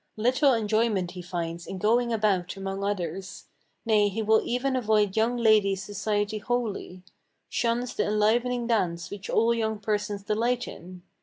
Little 0.17 0.55
enjoyment 0.55 1.11
he 1.11 1.21
finds 1.21 1.67
in 1.67 1.77
going 1.77 2.11
about 2.11 2.57
among 2.57 2.83
others; 2.83 3.45
Nay, 3.85 4.09
he 4.09 4.23
will 4.23 4.41
even 4.43 4.75
avoid 4.75 5.15
young 5.15 5.37
ladies' 5.37 5.83
society 5.83 6.39
wholly; 6.39 7.03
Shuns 7.49 7.93
the 7.93 8.05
enlivening 8.07 8.65
dance 8.65 9.11
which 9.11 9.29
all 9.29 9.53
young 9.53 9.77
persons 9.77 10.23
delight 10.23 10.67
in." 10.67 11.03